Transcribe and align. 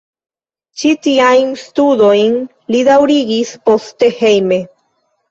Ĉi 0.83 0.91
tiajn 1.07 1.51
studojn 1.63 2.39
li 2.75 2.81
daŭrigis 2.87 3.51
poste 3.69 4.09
hejme. 4.23 4.59